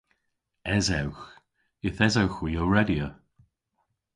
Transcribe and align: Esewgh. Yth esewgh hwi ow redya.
Esewgh. 0.75 1.23
Yth 1.87 2.03
esewgh 2.07 2.37
hwi 2.39 2.51
ow 2.61 2.69
redya. 2.73 3.07